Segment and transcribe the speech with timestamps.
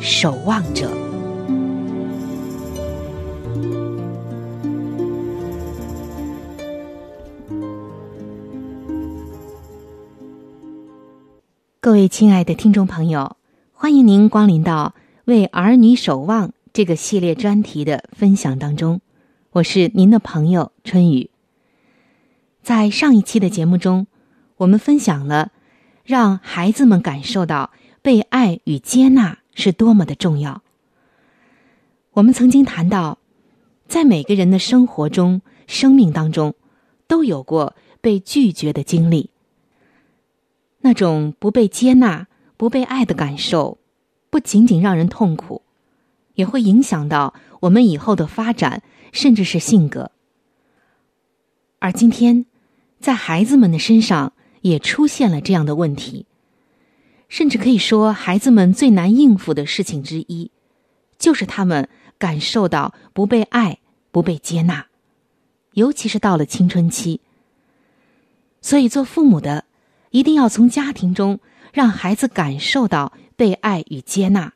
[0.00, 0.90] 守望者。
[11.80, 13.36] 各位亲爱的听众朋友，
[13.72, 19.00] 欢迎您光临到“为儿女守望”这个系列专题的分享当中。
[19.52, 21.30] 我是您的朋友春雨。
[22.62, 24.06] 在上一期的节目中，
[24.56, 25.52] 我们分享了
[26.04, 27.70] 让孩子们感受到
[28.02, 30.62] 被爱与接纳是多么的重要。
[32.12, 33.18] 我们曾经谈到，
[33.88, 36.54] 在每个人的生活中、生命当中，
[37.08, 39.30] 都有过被拒绝的经历。
[40.80, 43.78] 那种不被接纳、不被爱的感受，
[44.30, 45.62] 不仅仅让人痛苦，
[46.34, 50.12] 也会影响到我们以后的发展，甚至是性格。
[51.78, 52.46] 而今天，
[53.00, 56.26] 在孩子们的身上也出现了这样的问题，
[57.28, 60.50] 甚至可以说，孩子们最难应付的事情之一，
[61.18, 61.88] 就是他们
[62.18, 63.78] 感受到不被爱、
[64.10, 64.86] 不被接纳，
[65.72, 67.20] 尤其是到了青春期。
[68.60, 69.64] 所以，做父母的。
[70.10, 71.40] 一定要从家庭中
[71.74, 74.54] 让孩子感受到被爱与接纳，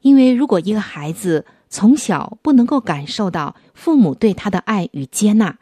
[0.00, 5.56] 因为如果一个孩子从小不能够感受到父母对他的爱与接纳，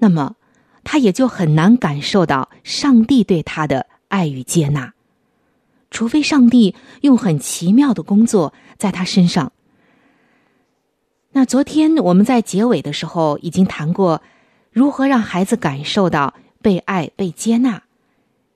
[0.00, 0.34] 那么
[0.82, 4.92] 他也就很难感受到上帝对他的爱与接纳，
[5.90, 9.50] 除非上帝用很奇妙的工作在他身上。
[11.32, 14.22] 那昨天我们在结尾的时候已经谈过，
[14.70, 16.34] 如何让孩子感受到。
[16.62, 17.84] 被爱、被接纳，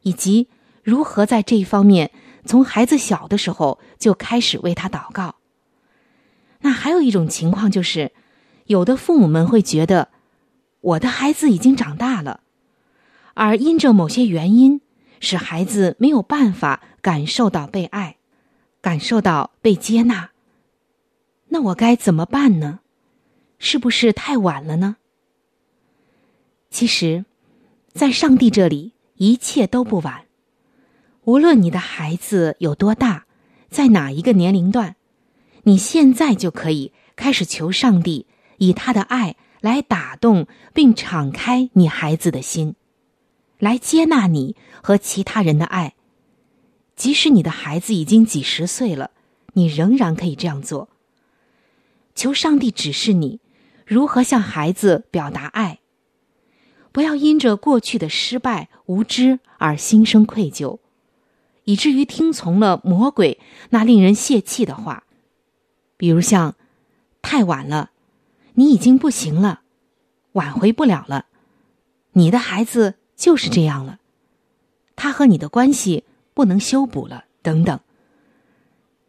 [0.03, 0.49] 以及
[0.83, 2.11] 如何在这一方面
[2.45, 5.37] 从孩子小的时候就开始为他祷告。
[6.61, 8.13] 那还有一种情况就是，
[8.67, 10.11] 有的父母们会觉得，
[10.83, 12.41] 我的孩子已经长大了，
[13.33, 14.83] 而因着某些原因，
[15.25, 18.19] 使孩子没有办法感受到被爱，
[18.81, 20.31] 感受到被接纳。
[21.49, 22.81] 那我该怎么办呢？
[23.59, 24.97] 是不是太晚了呢？
[26.71, 27.25] 其实，
[27.93, 30.27] 在上帝这里，一切都不晚。
[31.23, 33.25] 无论你的孩子有多大，
[33.71, 34.97] 在哪一个年龄段，
[35.63, 38.27] 你现在就可以开始求上帝
[38.59, 42.75] 以他的爱来打动并敞开你孩子的心，
[43.59, 45.95] 来接纳你和其他人的爱。
[46.97, 49.11] 即使你的孩子已经几十岁了，
[49.55, 50.89] 你仍然可以这样做。
[52.15, 53.41] 求上帝指示你
[53.85, 55.81] 如何向孩子表达爱。
[56.93, 60.79] 不要因着过去的失败、无知而心生愧疚，
[61.65, 63.41] 以至于听从了魔鬼
[63.71, 65.03] 那令人泄气的话，
[65.97, 66.55] 比如像
[67.21, 67.91] “太晚了，
[68.53, 69.63] 你已经不行了，
[70.35, 71.27] 挽回不了了，
[72.13, 73.99] 你的孩子就是这样了，
[74.97, 77.79] 他和你的关系不能修补了”等等。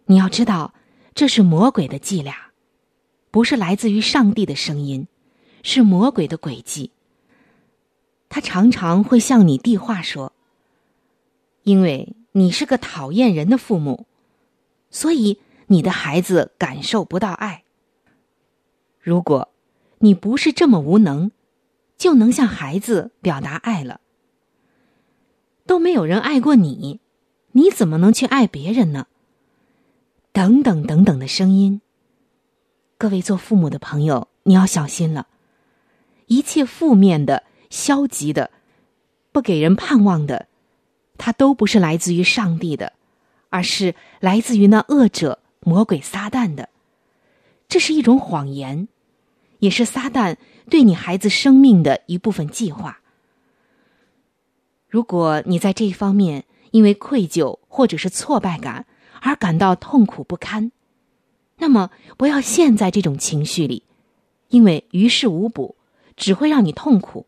[0.05, 0.73] 你要知道，
[1.15, 2.51] 这是魔鬼的伎俩，
[3.31, 5.07] 不是来自于上帝的声音，
[5.63, 6.91] 是魔鬼的诡计。
[8.29, 10.33] 他常常会向你递话说
[11.63, 14.05] ：“因为你是个讨厌人的父母，
[14.89, 17.63] 所以你的孩子感受不到爱。
[18.99, 19.49] 如果
[19.99, 21.31] 你不是这么无能，
[21.97, 24.01] 就能向孩子表达爱了。
[25.65, 26.99] 都没有人爱过你，
[27.53, 29.07] 你怎么能去爱别人呢？”
[30.31, 31.81] 等等等等的声音。
[32.97, 35.27] 各位做父母的朋友，你要小心了，
[36.27, 37.43] 一切负面的。
[37.71, 38.51] 消极的，
[39.33, 40.47] 不给人盼望的，
[41.17, 42.93] 它都不是来自于上帝的，
[43.49, 46.69] 而是来自于那恶者魔鬼撒旦的。
[47.67, 48.87] 这是一种谎言，
[49.59, 50.37] 也是撒旦
[50.69, 52.99] 对你孩子生命的一部分计划。
[54.87, 58.85] 如果你在这一方面因为愧疚或者是挫败感
[59.21, 60.71] 而感到痛苦不堪，
[61.57, 63.83] 那么不要陷在这种情绪里，
[64.49, 65.75] 因为于事无补，
[66.15, 67.25] 只会让你痛苦。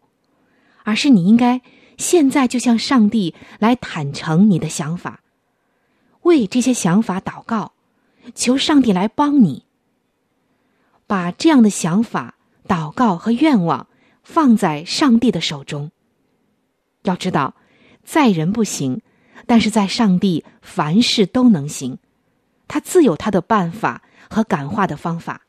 [0.83, 1.61] 而是你应该
[1.97, 5.21] 现在就向上帝来坦诚你的想法，
[6.21, 7.73] 为这些想法祷告，
[8.33, 9.65] 求上帝来帮你。
[11.05, 12.36] 把这样的想法、
[12.67, 13.87] 祷告和愿望
[14.23, 15.91] 放在上帝的手中。
[17.03, 17.55] 要知道，
[18.03, 19.01] 在人不行，
[19.45, 21.97] 但是在上帝凡事都能行，
[22.67, 25.41] 他自有他的办法和感化的方法。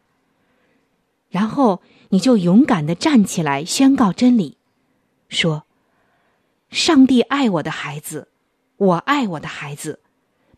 [1.29, 4.57] 然后你就勇敢的站起来宣告真理。
[5.29, 5.67] 说
[6.71, 8.29] ：“上帝爱我的孩子，
[8.77, 10.01] 我爱我的孩子，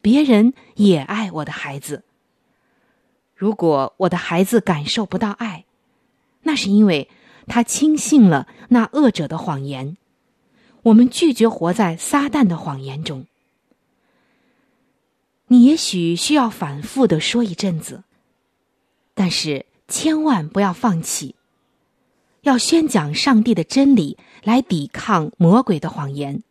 [0.01, 2.05] 别人也爱我的孩子。
[3.35, 5.65] 如果我的孩子感受不到爱，
[6.43, 7.09] 那是因为
[7.47, 9.97] 他轻信了那恶者的谎言。
[10.83, 13.27] 我们拒绝活在撒旦的谎言中。
[15.49, 18.05] 你也许需要反复的说一阵子，
[19.15, 21.35] 但是千万不要放弃。”
[22.43, 26.43] 要宣讲上帝的真理，来抵抗魔鬼的谎言，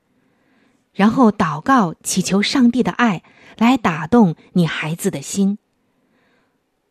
[0.93, 3.23] 然后祷告祈求上帝的爱
[3.57, 5.57] 来打动你孩子的心，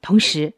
[0.01, 0.55] 同时，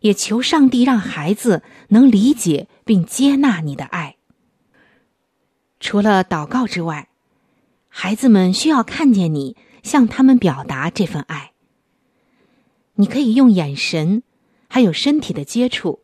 [0.00, 4.16] 也求上帝让孩子能理解并接纳你的爱。
[5.80, 7.08] 除了祷告之外，
[7.88, 11.52] 孩子们需要看见你向他们表达这份爱。
[12.94, 14.22] 你可以用眼神，
[14.68, 16.00] 还有身体的接触。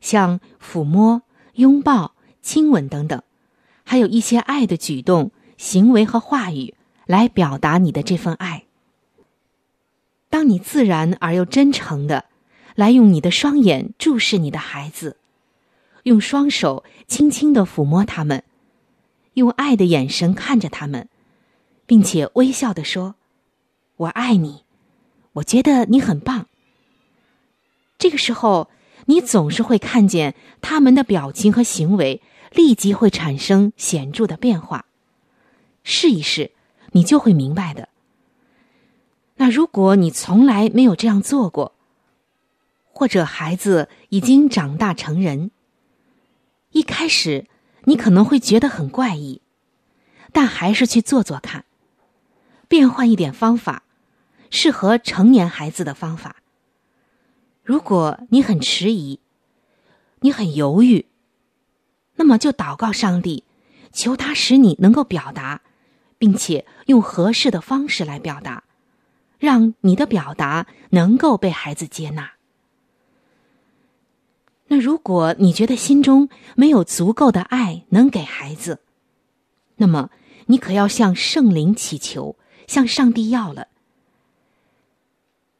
[0.00, 1.22] 像抚摸、
[1.54, 3.22] 拥抱、亲吻等等，
[3.84, 6.74] 还有一些爱的举动、行为和话语，
[7.06, 8.64] 来表达你的这份爱。
[10.28, 12.26] 当你自然而又真诚的
[12.74, 15.16] 来用你的双眼注视你的孩子，
[16.04, 18.44] 用双手轻轻的抚摸他们，
[19.34, 21.08] 用爱的眼神看着他们，
[21.86, 23.14] 并且微笑的说
[23.96, 24.64] ：“我爱你，
[25.34, 26.46] 我觉得你很棒。”
[27.98, 28.70] 这个时候。
[29.06, 34.86] 你总是会看见他们的表情和行为，立即会产生显著的变化。
[35.82, 36.52] 试一试，
[36.92, 37.90] 你就会明白的。
[39.36, 41.73] 那如果你从来没有这样做过，
[42.94, 45.50] 或者孩子已经长大成人，
[46.70, 47.46] 一开始
[47.86, 49.42] 你可能会觉得很怪异，
[50.32, 51.64] 但还是去做做看，
[52.68, 53.82] 变换一点方法，
[54.48, 56.36] 适合成年孩子的方法。
[57.64, 59.18] 如果你很迟疑，
[60.20, 61.06] 你很犹豫，
[62.14, 63.42] 那么就祷告上帝，
[63.90, 65.62] 求他使你能够表达，
[66.16, 68.62] 并且用合适的方式来表达，
[69.38, 72.33] 让你的表达能够被孩子接纳。
[74.68, 78.80] 那如果你觉得心中没有足够的爱能给孩子，
[79.76, 80.10] 那么
[80.46, 83.68] 你可要向圣灵祈求，向上帝要了。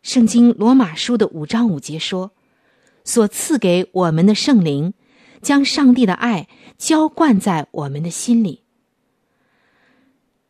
[0.03, 2.33] 圣经罗马书的五章五节说
[3.05, 4.95] ：“所赐给我们的圣灵，
[5.41, 8.63] 将上帝的爱浇灌在我们的心里。”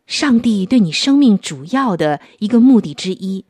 [0.06, 3.44] 上帝对你生命主要的一个目的之一，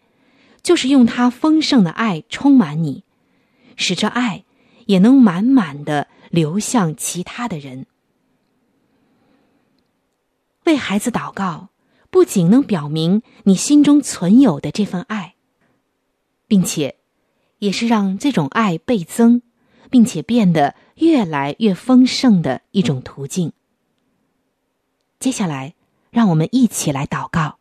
[0.63, 3.03] 就是用他丰盛的爱充满你，
[3.77, 4.44] 使这爱
[4.87, 7.87] 也能满满的流向其他的人。
[10.64, 11.69] 为孩子祷告，
[12.11, 15.35] 不仅能表明你心中存有的这份爱，
[16.47, 16.97] 并且
[17.59, 19.43] 也是让这种爱倍增，
[19.91, 23.53] 并且变得越来越丰盛的一种途径。
[25.19, 25.75] 接下来，
[26.11, 27.59] 让我们一起来祷告，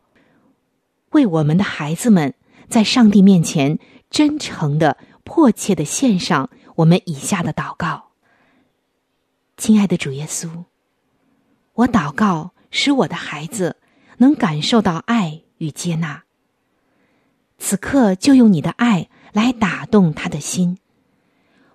[1.11, 2.33] 为我们的孩子们
[2.69, 8.11] 在上帝面前真诚的、迫切的献上我们以下的祷告。
[9.57, 10.65] 亲爱的主耶稣，
[11.73, 12.51] 我祷告。
[12.75, 13.77] 使我的孩子
[14.17, 16.23] 能感受到爱与接纳。
[17.59, 20.79] 此刻就用你的爱来打动他的心，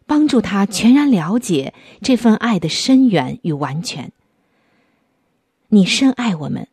[0.06, 4.10] 帮助他全然了解这份爱的深远与完全。
[5.68, 6.66] 你深爱我们，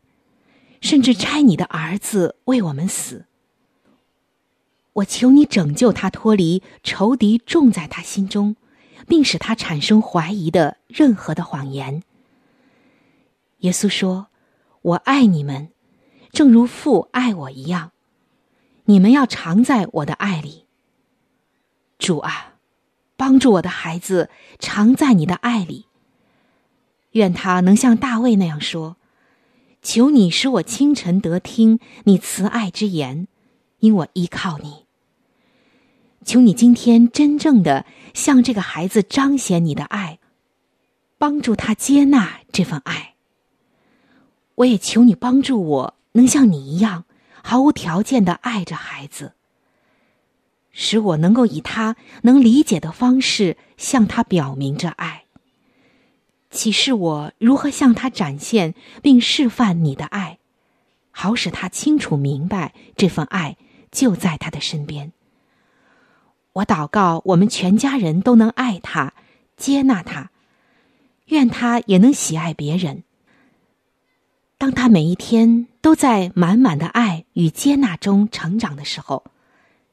[0.82, 3.28] 甚至差你的儿子为我们死。
[4.96, 8.56] 我求你拯救他脱离仇敌种在他心中，
[9.08, 12.02] 并使他产生怀疑的任何的谎言。
[13.60, 14.28] 耶稣说
[14.82, 15.70] ：“我爱你们，
[16.32, 17.92] 正如父爱我一样。
[18.86, 20.66] 你们要常在我的爱里。
[22.00, 22.54] 主啊，
[23.18, 25.88] 帮助我的孩子常在你的爱里。
[27.12, 28.96] 愿他能像大卫那样说
[29.84, 33.28] ：‘求你使我清晨得听你慈爱之言，
[33.80, 34.85] 因我依靠你。’
[36.26, 40.20] 求你今天真正的向这个孩子彰显你的爱，
[41.18, 43.14] 帮助他接纳这份爱。”
[44.56, 47.06] 我也求你帮助我，能像你一样
[47.44, 49.34] 毫无条件的爱着孩子，
[50.72, 55.26] 使我能够以他能理解的方式向他表明着爱。
[56.50, 60.40] 启示我如何向他展现并示范你的爱，
[61.12, 63.58] 好使他清楚明白这份爱
[63.92, 65.12] 就在他的身边。
[66.56, 69.14] 我祷告，我们全家人都能爱他、
[69.58, 70.32] 接纳他，
[71.26, 73.04] 愿他也能喜爱别人。
[74.58, 79.26] 当他每一天都在满满的爱与接纳中成长的时候，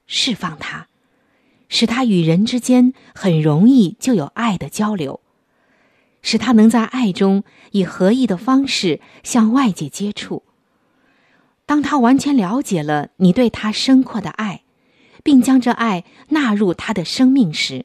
[0.06, 0.86] 释放他，
[1.68, 5.18] 使他与人之间很容易就有爱的交流，
[6.22, 7.42] 使他能在爱中
[7.72, 10.44] 以合意的方式向外界接触。
[11.66, 14.62] 当他完全了解了你对他深阔的爱，
[15.22, 17.84] 并将这爱纳入他的生命时，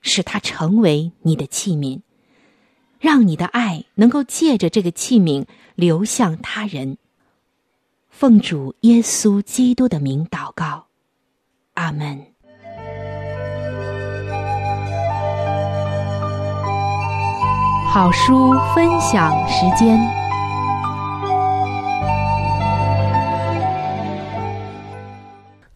[0.00, 2.00] 使他成为你的器皿。
[3.00, 5.46] 让你的爱能够借着这个器皿
[5.76, 6.98] 流向他人。
[8.10, 10.86] 奉主耶稣基督的名祷告，
[11.74, 12.26] 阿门。
[17.90, 19.96] 好书分享时间，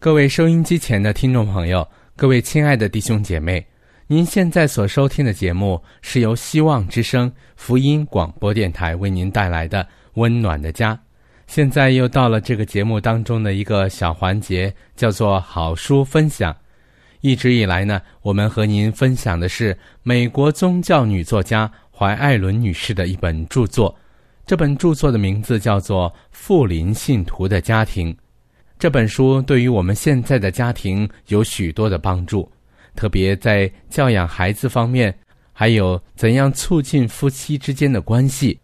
[0.03, 3.65] 各位收音机前的听众朋友，各位亲爱的弟兄姐妹。
[4.05, 9.81] 您现在所收听的节目是由希望之声福音广播电台为您带来的
[10.15, 10.93] 《温暖的家》。
[11.47, 16.53] 现在又到了这个节目当中的一个小环节，叫做好书分享。
[17.21, 23.95] 一直以来呢，我们和您分享的是美国宗教女作家怀艾伦女士的一本著作。
[24.45, 28.13] 这本著作的名字叫做《富林信徒的家庭》。
[28.83, 32.51] 这本书对于我们现在的家庭有许多的帮助。
[32.95, 35.17] 特别在教养孩子方面，
[35.53, 38.59] 还有怎样促进夫妻之间的关系。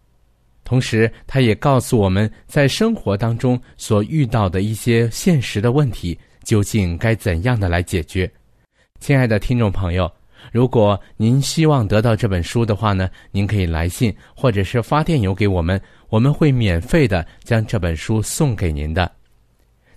[0.65, 8.29] 同时，他也告诉我们在生活当中所遇到的一些现实的问题，究竟该怎样的来解决。
[8.99, 10.11] 亲爱的听众朋友，
[10.51, 19.09] 如果您希望得到这本书的话呢，您可以来信或者是发电邮给我们，我们会免费的将这本书送给您的。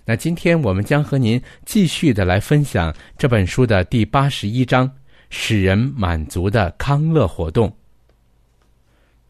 [0.05, 4.91] 那今天我们将和您继续的来分享这本书的第八十一章：
[5.29, 7.73] 使人满足的康乐活动。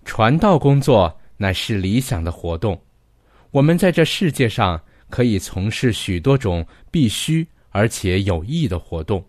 [0.03, 2.82] 传道工作乃是理想的活动，
[3.51, 9.24] 我们在这世界上可以从事许多种必须而且有益的活动，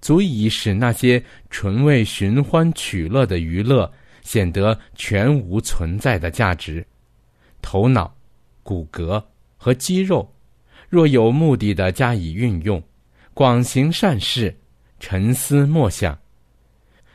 [0.00, 1.20] 足以使那些
[1.50, 3.92] 纯为寻欢取乐的娱乐
[4.22, 6.86] 显得全无存在的价值。
[7.60, 8.14] 头脑、
[8.62, 9.20] 骨骼
[9.56, 10.30] 和肌肉。
[10.94, 12.80] 若有目的的加以运用，
[13.32, 14.56] 广行善事，
[15.00, 16.16] 沉思默想，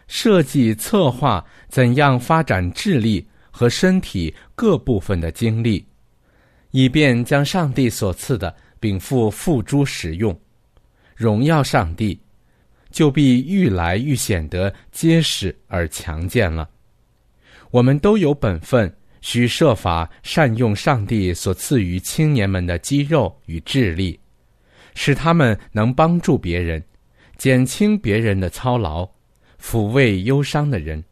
[0.06, 5.86] 设计策划怎样发展智力和身体各部分的精力，
[6.72, 10.38] 以便将上帝所赐的禀赋付诸使用，
[11.16, 12.20] 荣耀上帝，
[12.92, 16.68] 就必愈来愈显得结实而强健了。
[17.72, 24.20] 我们都有本分，需设法善用上帝所赐予青年们的肌肉与智力，
[24.96, 26.84] 使他们能帮助别人，
[27.38, 29.08] 减轻别人的操劳，
[29.62, 31.04] 抚慰忧伤的人，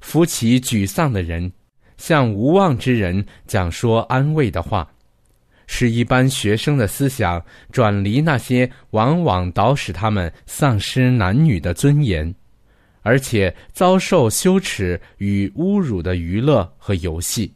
[0.00, 1.50] 扶起沮丧的人，
[1.96, 4.90] 向无望之人讲说安慰的话，
[5.66, 12.34] 使一般学生的思想转离那些往往导使他们丧失男女的尊严。
[13.06, 17.54] 而且遭受羞耻与侮辱的娱乐和游戏，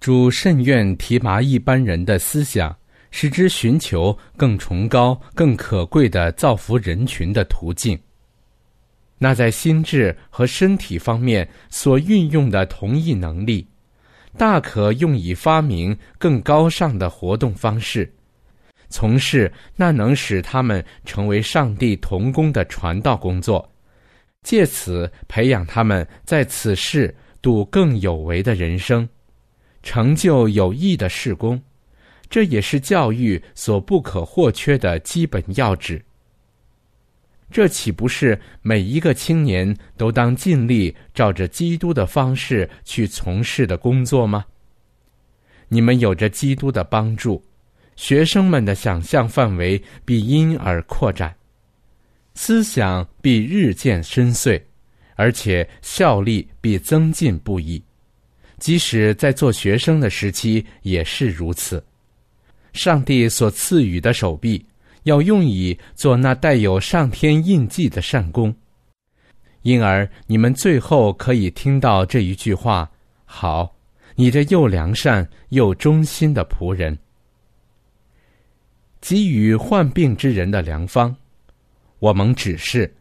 [0.00, 2.76] 主甚愿提拔一般人的思想，
[3.12, 7.96] 使之寻求更崇高、更可贵的造福人群的途径。
[9.16, 13.64] 那在心智和身体方面所运用的同一能力，
[14.36, 18.12] 大可用以发明更高尚的活动方式，
[18.88, 23.70] 从事那能使他们成为上帝同工的传道工作。
[24.44, 29.08] 借此培养他们在此事度更有为的人生，
[29.82, 31.60] 成就有益的事工，
[32.28, 36.00] 这也是教育所不可或缺的基本要旨。
[37.50, 44.44] 这岂不是每一个青年都当尽力照着基督的方式去从事的工作吗？
[45.68, 47.42] 你们有着基督的帮助，
[47.96, 51.34] 学生们的想象范围必因而扩展。
[52.34, 54.60] 思想必日渐深邃，
[55.14, 57.82] 而且效力必增进不已。
[58.58, 61.84] 即使在做学生的时期也是如此。
[62.72, 64.64] 上帝所赐予的手臂，
[65.04, 68.54] 要用以做那带有上天印记的善功。
[69.62, 72.90] 因而，你们最后可以听到这一句话
[73.24, 73.74] ：“好，
[74.14, 76.98] 你这又良善又忠心的仆人，
[79.00, 81.14] 给予患病之人的良方。”
[82.04, 82.94] 我们指示，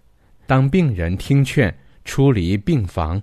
[0.47, 3.21] 当病人听劝，出离病房，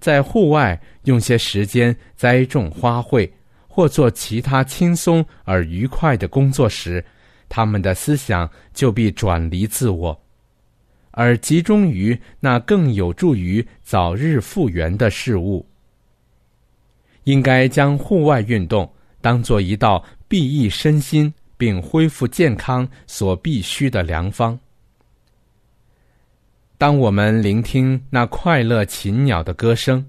[0.00, 3.30] 在户外用些时间栽种花卉，
[3.66, 7.04] 或做其他轻松而愉快的工作时，
[7.46, 10.18] 他们的思想就必转离自我，
[11.10, 15.66] 而集中于那更有助于早日复原的事物。
[17.24, 24.58] 应该将户外运动当做一道裨益身心并恢复健康所必须的良方。
[26.78, 30.06] 当我们聆听那快乐禽鸟的歌声，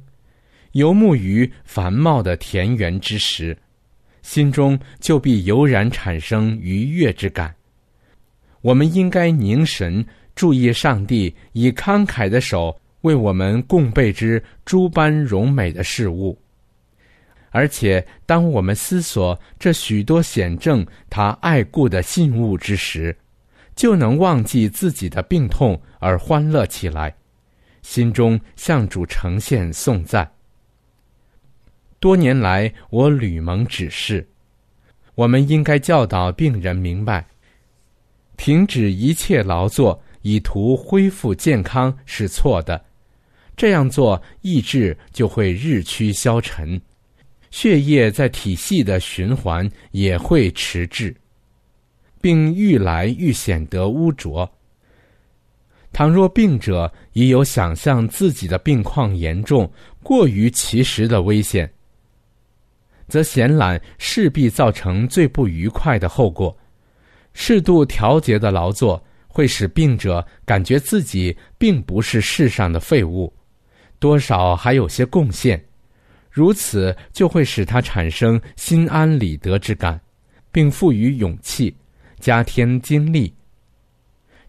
[0.74, 3.58] 游牧于繁茂的田园之时，
[4.22, 7.56] 心中就必油然产生愉悦之感。
[8.62, 10.06] 我们应该凝神
[10.36, 16.38] 注意上帝以慷慨的手为我们供备之诸般荣美的事物，
[17.50, 23.18] 而且当我们思索这许多显证他爱顾的信物之时，
[23.80, 27.16] 就能忘记自己的病痛而欢乐起来，
[27.82, 30.30] 心中向主呈现颂赞。
[31.98, 34.28] 多年来，我吕蒙指示，
[35.16, 37.26] 我们应该教导病人明白，
[38.36, 42.84] 停止一切劳作以图恢复健康是错的，
[43.56, 46.78] 这样做意志就会日趋消沉，
[47.50, 51.16] 血液在体系的循环也会迟滞。
[52.22, 54.50] 并愈来愈显得污浊。
[55.92, 59.70] 倘若病者已有想象自己的病况严重、
[60.04, 61.72] 过于其实的危险，
[63.08, 66.56] 则闲懒势必造成最不愉快的后果。
[67.34, 73.34] 适度调节的劳作会使病者感觉自己并不是世上的废物，
[73.98, 75.64] 多少还有些贡献。
[76.30, 80.00] 如此就会使他产生心安理得之感，
[80.52, 81.76] 并赋予勇气。
[82.20, 83.34] 加添精力，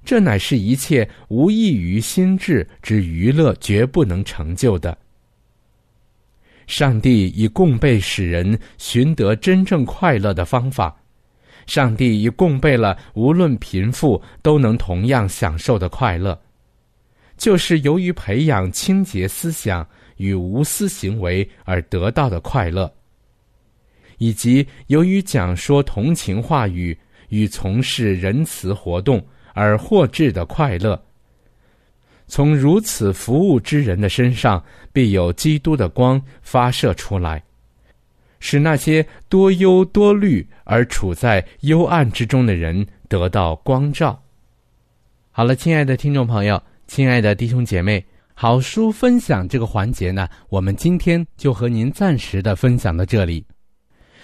[0.04, 4.96] 这乃是一切无异于心智之娱乐绝不能成就的。
[6.66, 10.96] 上帝以供备使人寻得真正快乐的方法，
[11.66, 16.40] 上帝已供备了无论贫富都能同样享受的快乐，
[17.36, 22.92] 就是由于培养清洁思想与无私行为而得到的快乐，
[24.18, 26.96] 以及由于讲说同情话语。
[27.30, 29.20] 与从事仁慈活动
[29.54, 31.02] 而获致的快乐，
[32.28, 34.62] 从如此服务之人的身上，
[34.92, 37.42] 必有基督的光发射出来，
[38.38, 44.22] 使那些多忧多虑而处在幽暗之中的人得到光照。
[45.32, 48.04] 好了，亲爱的听众朋友，亲爱的弟兄姐妹。
[48.32, 53.44] 好书分享这个环节呢，我们今天就和您暂时的分享到这里。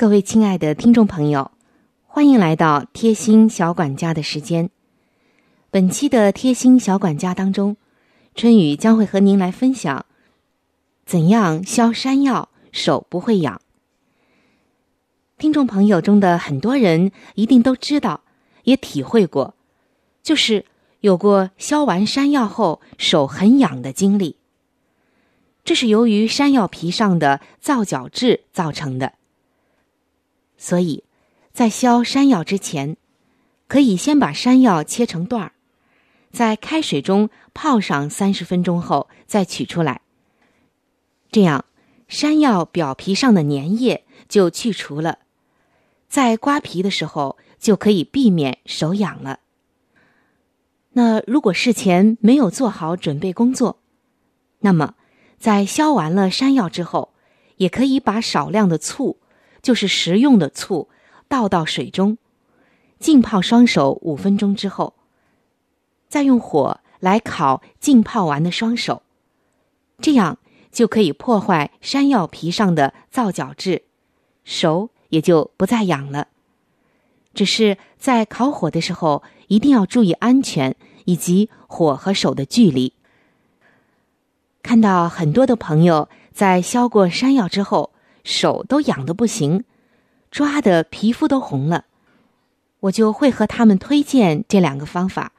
[0.00, 1.50] 各位亲爱的听众朋友，
[2.06, 4.70] 欢迎来到贴心小管家的时间。
[5.70, 7.76] 本期的贴心小管家当中，
[8.34, 10.06] 春雨将会和您来分享
[11.04, 13.60] 怎样削山药手不会痒。
[15.36, 18.22] 听众朋友中的很多人一定都知道，
[18.64, 19.54] 也体会过，
[20.22, 20.64] 就是。
[21.00, 24.36] 有过削完山药后手很痒的经历，
[25.62, 29.12] 这是由于山药皮上的皂角质造成的。
[30.60, 31.02] 所以，
[31.54, 32.98] 在削山药之前，
[33.66, 35.52] 可以先把山药切成段儿，
[36.30, 40.02] 在开水中泡上三十分钟后再取出来，
[41.32, 41.64] 这样
[42.08, 45.20] 山药表皮上的粘液就去除了，
[46.10, 49.40] 在刮皮的时候就可以避免手痒了。
[50.92, 53.78] 那如果事前没有做好准备工作，
[54.58, 54.94] 那么
[55.38, 57.14] 在削完了山药之后，
[57.56, 59.19] 也可以把少量的醋，
[59.62, 60.88] 就是食用的醋，
[61.28, 62.18] 倒到水中，
[62.98, 64.94] 浸泡双手五分钟之后，
[66.08, 69.02] 再用火来烤浸泡完的双手，
[70.00, 70.38] 这样
[70.70, 73.82] 就可以破坏山药皮上的皂角质，
[74.44, 76.28] 手也就不再痒了。
[77.32, 82.92] 只是在烤火的时候，一定要注意安全以及火和手的距离。
[84.62, 87.92] 看到很多的朋友在削过山药之后，
[88.24, 89.64] 手都痒的不行，
[90.30, 91.84] 抓的皮肤都红了，
[92.80, 95.32] 我就会和他们推荐这两个方法。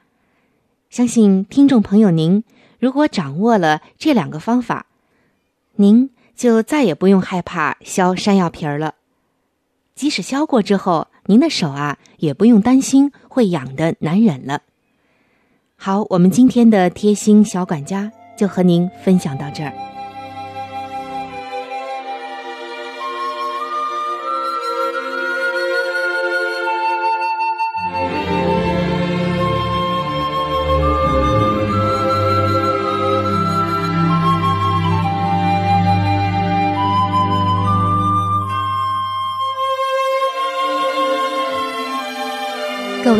[0.90, 2.44] 相信听众朋友您
[2.78, 4.86] 如果掌握了这两个方法，
[5.76, 8.94] 您就再也不用害怕削山药皮儿了。
[9.94, 14.60] 即使削过之后，您的手啊，也不用担心会痒的难忍了。
[15.76, 19.91] 好，我们今天的贴心小管家就和您分享到这儿。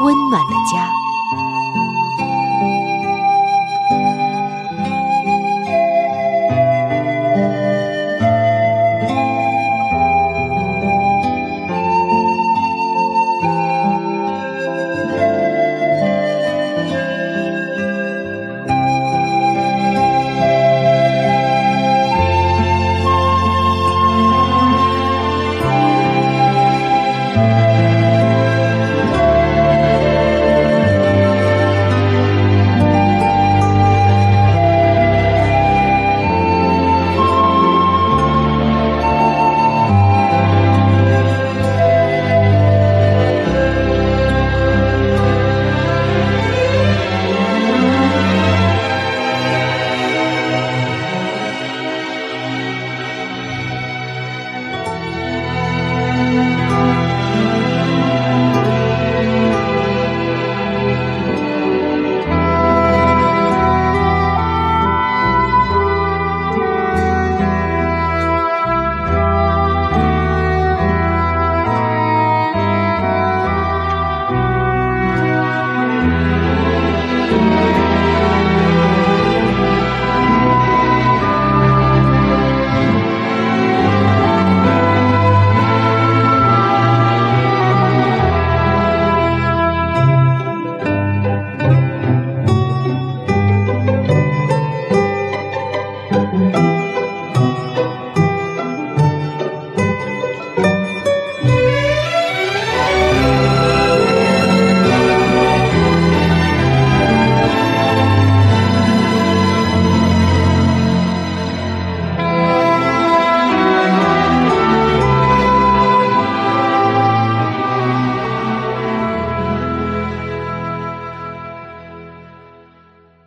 [0.00, 1.05] 温暖的家。